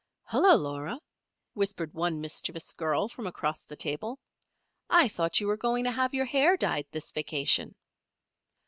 "Hullo, 0.31 0.55
Laura!" 0.55 0.99
whispered 1.53 1.93
one 1.93 2.19
mischievous 2.21 2.73
girl 2.73 3.07
from 3.07 3.27
across 3.27 3.61
the 3.61 3.75
table. 3.75 4.17
"I 4.89 5.07
thought 5.07 5.39
you 5.39 5.45
were 5.45 5.55
going 5.57 5.83
to 5.83 5.91
have 5.91 6.15
your 6.15 6.25
hair 6.25 6.57
dyed 6.57 6.87
this 6.91 7.11
vacation?" 7.11 7.75